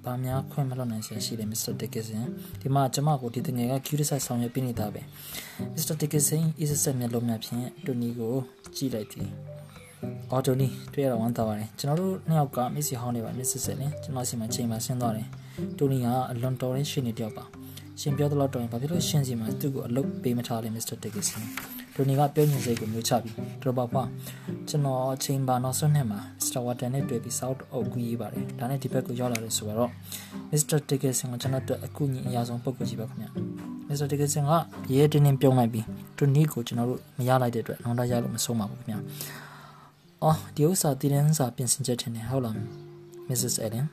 [0.05, 2.25] ဘာများခွင့်မလွတ်နိုင်ရှိတယ်မစ္စတာဒစ်ကစ်ဆန်
[2.61, 5.01] ဒီမှာကျွန်မကိုဒီတငယ်က curious ဆောင်ရွက်ပေးနေတာပဲ
[5.73, 8.33] မစ္စတာဒစ်ကစ်ဆန် is set မျက်လုံးများဖြင့်တူနီကို
[8.75, 9.29] ကြည့်လိုက်သည်
[10.31, 15.27] အော်တိုနီတွေ့ရတော့ဝမ်းသာပါတယ်ကျွန်တော်တို့နှစ်ယောက်ကမစ္စစီဟောင်းနေပါမစ္စဆက်လင်ကျွန်တော်စီမှာချိန်မှာဆင်းသွားတယ်
[15.77, 17.45] တိုနီကအလွန်တော်တဲ့ရှင်နေတယောက်ပါ
[18.01, 20.95] ရှင်ပြောသလောက်တော့ရင်ဘာဖြစ်လို့ရှင်စီမှာသူ့ကိုအလုပ်ပေးမထားလဲမစ္စတာ
[21.95, 24.03] ဒစ်ကစ်ဆန်တိုနီကပြောညင်စိတ်ကိုမျိုးချပြီးတော်ပါဖွာ
[24.69, 29.89] ကျွန်တော်အချိန်ပါနောက်ဆုံးနှစ်မှာမစ္စတာဝါတန်နဲ့တွေ့ပြီး South အုပ်ကူရေးပါတယ်ဒါနဲ့ဒီဘက်ကိုရောက်လာတယ်ဆိုတော့
[30.51, 33.27] မစ္စတာတီကယ်ဆင်ကကျွန်တော်တို့အကူအညီအရာဆုံးပုဂ္ဂိုလ်ကြီးပါခင်ဗျ
[33.87, 34.51] မစ္စတာတီကယ်ဆင်က
[34.95, 35.85] ရဲတင်းတင်းပြုံးလိုက်ပြီး
[36.17, 38.95] တိုနီကိုကျွန်တော်တို့မရလိုက်တဲ့အတွက်နောက်တော့ရလို့မဆုံးပါဘူးခင်ဗျ
[40.23, 42.55] အော်ဒီဥစ္စာတည်တဲ့ဥစ္စာပြင်ဆင်ချက်ထင်တယ်ဟုတ်လား
[43.29, 43.55] Mrs.
[43.65, 43.85] Allen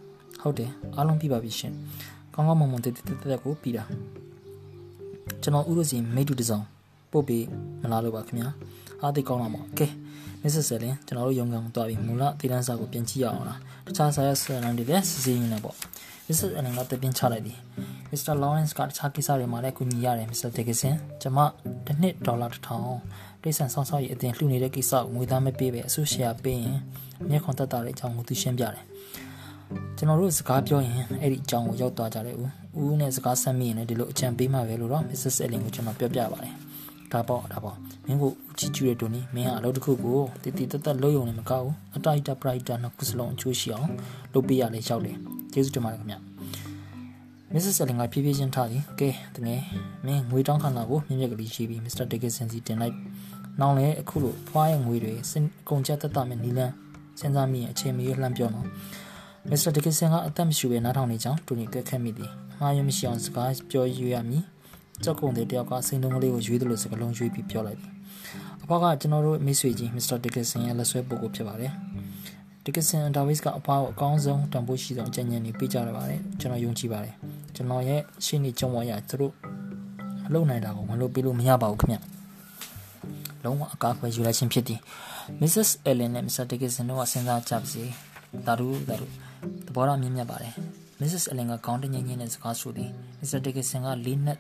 [0.43, 1.73] ဟုတ်တယ်အားလုံးပြပါပြီရှင်
[2.35, 3.85] ကောင်းကောင်းမွန်မွန်တည်တည်တက်ကိုပြီးတာ
[5.43, 6.67] ကျွန်တော်ဥရစီမိတူတစောင်း
[7.13, 7.47] ပို့ပြီး
[7.83, 8.49] မလာလို့ပါခင်ဗျာ
[9.03, 9.87] အားသိကောင်းလာပါကဲ
[10.43, 15.77] မစ္စစ်ဆယ်လင်ကျွန်တော်တို့ရုံကန်သွားပြီးမူလတည်တန်းစာကိုပြင်ကြည့်ရအောင်လားတခြားစာရဆယ်လန်တွေလည်းစစ်စစ်ရင်းနေပေါ့
[16.27, 17.59] မစ္စစ်အလင်ကတပင်းချလိုက်သည်
[18.11, 21.39] မစ္စတာလော်ရန့်စ်ကတခြားကိစ္စတွေမှာလည်းကူညီရတယ်မစ္စတာဒေဂဆင်ကျွန်မ
[21.87, 22.85] တစ်နှစ်ဒေါ်လာတစ်ထောင်
[23.43, 26.79] တိတ်ဆန်ဆောင်းဆောင်းရေးအတင်လှူနေတဲ့ကိစ္စကိုငွေသားမပေးပဲအဆုရှယ်ယာပေးရင်
[27.31, 28.85] မျက်ခွန်တက်တာတဲ့အကြောင်းကိုသူရှင်းပြတယ်
[29.97, 32.51] ကျွန်တော်တို့စကားပြောရင်အဲ့ဒီအကြောင်းကိုရောက်သွားကြတယ်ဦး
[32.83, 35.37] ဦးနဲ့စကားဆက်မိရင်လည်းဒီလိုအကြံပေးမှပဲလို့တော့ Mrs.
[35.45, 36.55] Ellen ကိုကျွန်တော်ပြောပြပါတယ်
[37.13, 43.91] ဒါပေါ့ဒါပေါ့မင်းကိုချီကျူတဲ့တူနီမင်းကအလုပ်တစ်ခုကိုတည်တည်တက်တက်လုပ်ရုံနဲ့မကောက်ဘူးအတိုက်တာပရိုက်တာနှစ်ခုစလုံးအချိုးရှိအောင်
[44.33, 45.17] လုပ်ပေးရလဲရောက်တယ်
[45.53, 46.17] ကျေးဇူးတင်ပါတယ်ခင်ဗျ
[47.53, 49.63] မစ္စစ်ဆယ်လင်ကဖြည်းဖြည်းချင်းထားသည်ကဲတကယ်
[50.07, 52.95] မင်းငွေတောင်းခံတာကိုမြင့်မြတ်ကလေးရှိပြီးမစ္စတာဒစ်ကစ်ဆန်စီတင်လိုက်
[53.61, 56.73] နောက်လည်းအခုလိုဖွားရဲ့ငွေတွေစင်ကုန်ချက်တက်တာမဲ့နီလန်
[57.21, 58.67] စဉ်းစားမိရင်အချိန်မီလှမ်းပြောတော့
[59.51, 64.45] မစ္စတာဒစ်ကစ်ဆန်ကအသက်မရှိဘဲနားထောင်နေကြောင်းတူနီကက်ခက်မိသည်မှားရမရှိအောင်စကားပြောရွေးရမည်
[65.05, 67.93] ကြောက်ကုန်တဲ့တယောက်ကစိန်တုံးကလေးကိုရွေးတယ်လို့စကားလုံးရွေးပြီးပြောလိုက်သည်
[68.63, 71.73] အဖေကကျွန်တော်တို့မိတ်ဆွေကြီးမစ္စတာဒစ်ကစ်ဆန်ရဲ့လက်ဆွဲပုဂ္ဂိုလ်ဖြစ်ပါတယ်
[72.65, 77.15] ဒစ်ကစ်ဆန်ဒါဝစ်ကအဖေကိုအကောင်းဆုံးတန်ဖိုးရှိဆုံးအကြံဉာဏ်တွေပေးကြရပါတယ်ကျွန်တော်ယုံကြည်ပါတယ်
[77.55, 79.33] ကျွန်တော်ရဲ့ရှင်းနေကြုံဝရသူတို့
[80.25, 81.99] မလုပ်နိုင်တာကိုမလုပ်ပေးလို့မရပါဘူးခင်ဗျ
[83.45, 84.81] လုံးဝအကားခွဲယူလိုက်ခြင်းဖြစ်သည်
[85.41, 85.71] Mrs.
[85.91, 86.45] Ellen နဲ့ Mr.
[86.51, 87.83] Dickinson တို့ကစဉ်းစားကြပါစေ
[88.47, 89.13] ဒါတို့ဒါတို့
[89.67, 90.53] သဘောထားမြင့်မြတ်ပါတယ်
[91.01, 91.25] Mrs.
[91.33, 93.39] Ellen ကကောင်းတငင်းငင်းနဲ့စကားဆိုသည် Mr.
[93.45, 94.39] Dickinson ကလေးနက်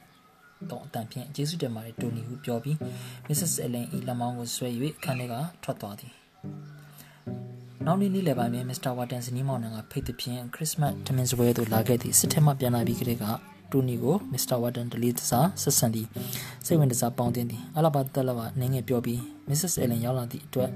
[0.71, 2.77] တော့အတန်ဖြင့်ကျေးဇူးတင်ပါတယ်တိုနီဟုပြောပြီး
[3.29, 3.53] Mrs.
[3.65, 4.69] Ellen ၏လက်မောင်းကိုဆွဲ၍
[4.99, 6.13] အခန်းထဲကထွက်သွားသည်
[7.87, 13.25] နောက်နေ့နေ့လယ်ပိုင်းမှာမစ္စတာဝါတန်စနီးမောင်နှံကဖိတ်သဖြင့်ခရစ်စမတ်ထမင်းစပွဲသို့လာခဲ့သည့်စစ်ထဲမှပြန်လာပြီးကလေးက
[13.71, 16.07] တူနီကိုမစ္စတာဝါတန်ဒလီတစားဆက်ဆံသည်
[16.67, 20.71] စိတ်ဝင်တစားပေါင်းတင်သည်အလဘာတက်လဘာနင်းငယ်ပြောပြီးမစ္စစ်အယ်လန်ရောက်လာသည့်အတွက်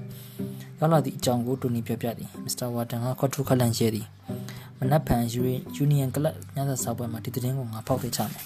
[0.79, 4.07] ရောက်လာသည့်အကြောင်းကိုတူနီပြောပြသည်မစ္စတာဝါတန်ကခွတ်ထုခလန်ရဲသည်
[4.79, 5.23] မနက်ဖြန်
[5.75, 8.41] ယူနီယံကလပ်ညစာစားပွဲမှာဒီသတင်းကိုငါဖောက်ခဲ့ချမယ်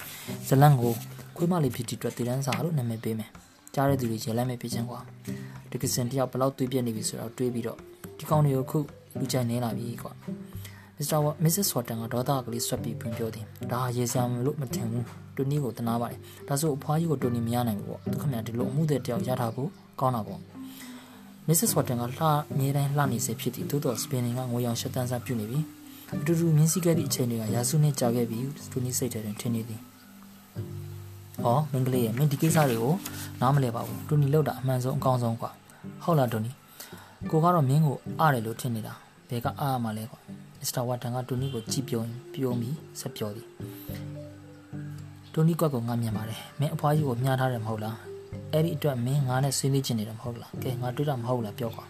[0.47, 0.93] ဇလန်ကို
[1.39, 3.29] ခွေးမလေးဖြစ်တဲ့အတွက်တည်တန်းစာလို့နာမည်ပေးမယ်
[3.75, 4.99] ကြားတဲ့သူတွေရဲလမ်းမဲ့ဖြစ်ချင်းကွာ
[5.71, 7.77] ဒီကစင်တယောက်ဘလောက်တွေးပြနေပြီဆိုတော့တွေးပြီးတော့
[8.17, 8.79] ဒီကောင်တွေကိုခု
[9.19, 10.11] လူချိုင်နေလာပြီကွာ
[10.97, 20.41] မစ္စတာမစ္စစ်ဆွာတန်ကဒေါသကလေးဆွတ်ပြီးဖွင့်ပြောသည်ဒါဟာရေစံလို့မထင်ဘူးတူနီကိုတနာပါတယ်ဒါဆိုအဖွားကြီးကိုတူနီမရနိုင်ဘူးပေါ့သူခင်ဗျာဒီလိုအမှုတဲ့တယောက်ရထားဖို့ကောင်းတာပေါ့
[21.47, 25.59] မစ္စစ်ဆွာတန်ကလှအမြဲတမ်းလှနေစေဖြစ်သည်သို့တော့စပင်ကငွေရောင်ရှက်တန်းစားပြုနေပြီ
[26.13, 28.39] အတူတူမြင်းစည်းခဲ့သည့်အချိန်တွေကရာစုနှစ်ကြာခဲ့ပြီ
[28.71, 29.81] တူနီစိတ်ထဲတွင်ထင်နေသည်။
[31.45, 32.93] အော်မင်းကလေးရဲ့မင်းဒီကိစ္စတွေကို
[33.41, 35.51] နားမလဲပါဘူး။တူနီလောက်တာအမှန်ဆုံးအကောင်းဆုံးကွာ။
[36.03, 36.51] ဟုတ်လားတူနီ
[37.31, 38.93] ကိုကတော့မင်းကိုအားတယ်လို့ထင်နေတာ
[39.29, 40.19] ဘယ်ကအားရမှာလဲကွာ
[40.59, 43.47] မစ္စတာဝါတန်ကတိုနီကိုကြည့်ပြုံးပြုံးပြီးဆက်ပြောသည်
[45.33, 47.97] တိုနီကွက်ကငါမြင်ပါတယ်မင်းအဖွားကြီးကိုမြှားထားတယ်မဟုတ်လား
[48.53, 51.85] အဲ့ဒီအတွက်မင်းငါနဲ့ဆွေးနွေးချင်နေတယ်မဟုတ်လားကဲငါတွေ့တာမဟုတ်လားပြောကွာ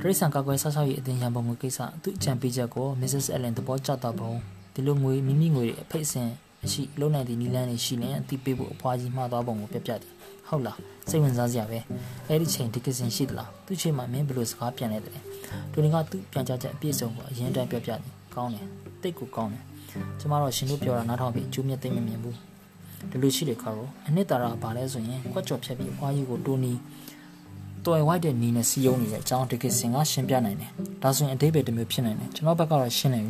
[0.00, 3.26] ဒရိဆန်ကကွယ်ဆောက်ဆောက်ရေးအတင်ရန်ပုံငွေကိစ္စသူ့အကြံပေးချက်ကို Mrs.
[3.34, 4.32] Allen သဘောကျတော့ပုံ
[4.74, 6.28] ဒီလိုငွေမိမိငွေအဖိတ်အစင်
[6.62, 10.12] မရှိလုံနိုင်သည့်နီလန်းတွေရှိရင်အတိပေးဖို့အဖွားကြီးမှားသွားပုံကိုပြပြသည်
[10.48, 11.78] ဟုတ်လားစိတ်ဝင်စားစရာပဲ
[12.28, 15.22] အဲ့ဒီချိန်ဒီကစင်ရှိသလားသူ့ချိန်မှာမင်းဘယ်လိုစကားပြန်လဲတဲ့
[15.72, 18.66] တူနီကသူ့ပြန်ကြချက်အပြည့်စုံကိုအရင်တန်းပြပြသည်ကောင်းတယ်
[19.02, 19.62] တိတ်ကိုကောင်းတယ်
[20.20, 22.36] ကျမတော့ရှင်တို့ပြောတာနားထောင်ပြီးကျူးမြတ်သိမ့်မမြင်ဘူး
[23.10, 26.72] ဒီလိုရှိတယ်ခါရောအနှစ်သာရဘာလဲဆိုရင်ကွက်ကြော်ဖြတ်ပြီးအဖွားကြီးကိုတူနီ
[27.84, 30.70] တော်ဝိုက်တဲ့နီးနဲ့စီယုံနေတဲ့အကြောင်းဒီကစင်ကရှင်းပြနိုင်တယ်
[31.02, 33.20] ဒါဆိုရင်အတိတ်ပဲတစ်မျိုးဖြစ်နိုင်တယ်ကျွန်တော်ဘက်ကတော့ရှင်းနေ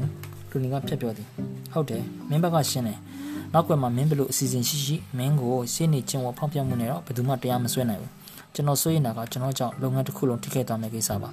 [0.51, 1.27] ဘူးတူနီကဖြတ်ပြောသည်
[1.73, 2.99] ဟုတ်တယ်မင်းဘက်ကရှင်းတယ်
[3.55, 8.13] နောက်ကွယ်မှာမင်းဘလို့အစီအစဉ်ရှိရှိမင်းကိုရှင်းနေချင်းဝဖောက်ပြမှုနဲ့တော့ဘယ်သူမှတရားမစွဲနိုင်ဘူး
[8.55, 11.31] ကျွန်တော်စိုးရိမ်တာကကျွန်တော်ကြောင့်လုပ်ငန်းတစ်ခုလုံးထိခိုက်သွားမယ့်ကိစ္စပါ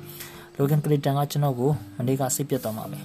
[0.58, 2.99] လိုဂန်ကလီတန်ကကျွန်တော်ကိုမနေ့ကစိတ်ပြတ်သွားမှာပဲ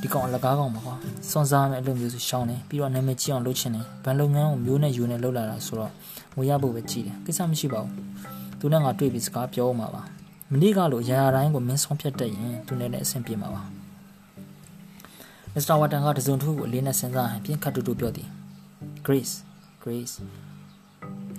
[0.00, 0.94] ဒီကောင်အလကားကောင်ပါကွာ
[1.30, 5.92] စွန်စားမဲ့အလုပ်မျိုးဆိုရှောင်းတယ်ပြီးတော့နာမည်ကြီးအောင်လုပ်ချင်တယ်ဘန်လုပ်ငန်းကိုမျိုးနဲ့ယူနဲ့လုပ်လာတာဆိုတော့
[6.36, 7.92] ငွေရဖို့ပဲကြည့်တယ်ကိစ္စမရှိပါဘူး
[8.60, 10.02] သူနဲ့ငါတွေ့ပြီးစကားပြောမှာပါ
[10.52, 13.62] မနေ့ကလိုရာရာတိုင်းကိုမင်းဆုံးဖြတ်တတ်ရင်သူနဲ့လည်းအဆင်ပြေမှာပါ
[15.54, 18.28] မစ္စတာဝါတန်ကတစုံတစ်ခုကိုအလေးနဲ့စဉ်းစားဟန်ပြင်ခတ်တူတူပြောသည်
[19.06, 19.34] Grace
[19.82, 20.14] Grace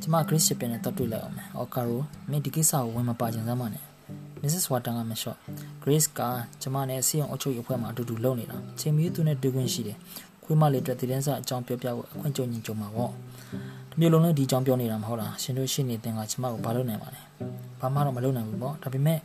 [0.02, 3.84] ကျမ Grace ရှင်ပြန်နဲ့တော့တွေ့လိုက်အောင်မယ်။အော်ကာရိုမင်းဒီကိစ္စကိုဝင်မပါချင်စမ်းပါနဲ့။
[4.42, 4.66] Mrs.
[4.72, 5.38] Wharton ကမလျှော့
[5.84, 6.20] Grace က
[6.62, 9.98] ကျမနဲ့စီယုံအုပ်ချုပ်ရေးအဖွဲ့မှာအတူတူလုပ်နေတာ။ချိန်မီသူနဲ့တွေ့ခွင့်ရှိတယ်။
[10.44, 13.12] ခွေးမလေးအတွက်တည်တန်းစာအကြောင်းပြောပြဖို့အခွင့်ကြုံညင်ကြုံမှာပေါ့။
[13.90, 17.22] ဒီမျိုးလုံးလည်းဒီအကြောင်းပြောနေတာမဟုတ်လား။ရှင်တို့ရှိနေတင်ကကျမကိုဘာလုပ်နိုင်ပါလဲ။
[17.82, 19.20] ဘာမှတော့မလုပ်နိုင်ဘူးပေါ့။ဒါပေမဲ့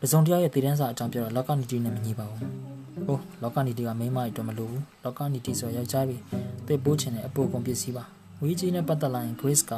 [0.00, 2.42] ပစုံတရားရဲ့တည်တန်းစာအကြောင်းပြောတော့လောကနီတီနဲ့မညီပါဘူး။
[3.06, 6.22] ဟုတ်လောကနီတီကမိန်းမအတွက်မလိုဘူး။လောကနီတီဆိုယောက်ျားပြီး
[6.66, 8.04] တိတ်ပိုးချင်တဲ့အပိုကုန်ပစ္စည်းပါ။
[8.42, 9.72] ဝီဂျီနဲ့ပတ်သက်လာရင် Grace က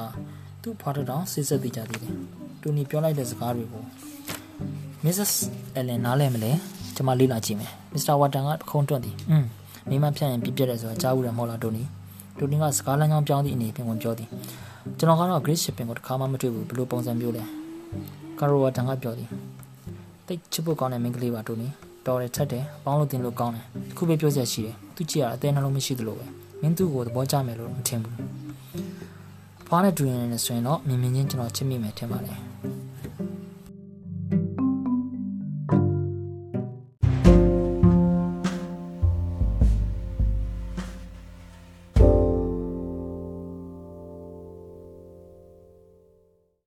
[0.62, 2.14] သူ့ဖွားတောင်စစ်စစ်သိကြသေးတယ်။
[2.60, 3.82] တူနီပြောလိုက်တဲ့စကားတွေကို
[5.04, 5.32] Mrs.
[5.78, 6.52] Ellen နားလဲမလဲ။
[6.96, 8.14] ကျွန်မလေ့လာကြည့်မယ်။ Mr.
[8.20, 9.44] Wharton ကခုံးတွန့်သည်။อืม
[9.88, 11.82] မိမဖြတ်ရင်ပြပြတယ်ဆိုတာကြားဘူးတယ်မဟုတ်လားတူနီ။
[12.38, 14.28] တူနီကစကားလမ်းကြောင်းပြောင်းသည့်အနေဖြင့်ဝင်ပြောသည်။
[14.98, 17.42] ကျွန်တော်ကတော့ Grace Shipping ကိုတစ်ခါမှမတွေ့ဘူးဘယ်လိုပုံစံမျိုးလဲ။
[18.38, 19.28] Carol Wharton ကပြောသည်။
[20.26, 21.68] တိတ်ချစ်ဖို့ကောင်းတဲ့မိန်းကလေးပါတူနီ။
[22.06, 26.26] တော်တယ်ချက်တယ်ပေါင်းလို့တင်လို့ကောင်းတယ်။တစ်ခုပဲပြောစရာရှိတယ်။သူကြည့်ရအသေးနှလုံးမရှိသလိုပဲ။
[26.60, 28.14] မင်းသူ့ကိုသဘောကျမယ်လို့မထင်ဘူး။
[29.66, 32.38] ဖွားနဲ့တူရင်လည်းဆိုရင်တော့မြင်မြင်ချင်းကျွန်တော်ချစ်မိမယ်ထင်ပါတယ်။